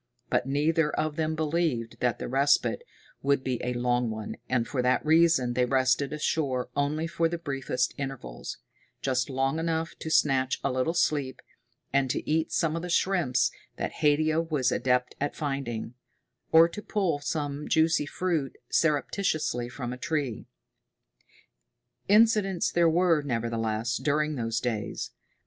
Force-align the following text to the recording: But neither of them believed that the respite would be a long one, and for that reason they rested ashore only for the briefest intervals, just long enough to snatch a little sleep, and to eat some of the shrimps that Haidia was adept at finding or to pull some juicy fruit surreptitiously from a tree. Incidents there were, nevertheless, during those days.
But 0.31 0.47
neither 0.47 0.89
of 0.89 1.15
them 1.15 1.35
believed 1.35 1.99
that 1.99 2.17
the 2.17 2.27
respite 2.27 2.81
would 3.21 3.43
be 3.43 3.63
a 3.63 3.73
long 3.75 4.09
one, 4.09 4.35
and 4.49 4.67
for 4.67 4.81
that 4.81 5.05
reason 5.05 5.53
they 5.53 5.63
rested 5.65 6.11
ashore 6.11 6.71
only 6.75 7.05
for 7.05 7.29
the 7.29 7.37
briefest 7.37 7.93
intervals, 7.99 8.57
just 9.03 9.29
long 9.29 9.59
enough 9.59 9.93
to 9.99 10.09
snatch 10.09 10.59
a 10.63 10.71
little 10.71 10.95
sleep, 10.95 11.39
and 11.93 12.09
to 12.09 12.27
eat 12.27 12.51
some 12.51 12.75
of 12.75 12.81
the 12.81 12.89
shrimps 12.89 13.51
that 13.77 13.91
Haidia 14.01 14.41
was 14.41 14.71
adept 14.71 15.13
at 15.21 15.35
finding 15.35 15.93
or 16.51 16.67
to 16.67 16.81
pull 16.81 17.19
some 17.19 17.67
juicy 17.67 18.07
fruit 18.07 18.57
surreptitiously 18.71 19.69
from 19.69 19.93
a 19.93 19.97
tree. 19.99 20.47
Incidents 22.07 22.71
there 22.71 22.89
were, 22.89 23.21
nevertheless, 23.21 23.97
during 23.97 24.33
those 24.33 24.59
days. 24.59 25.11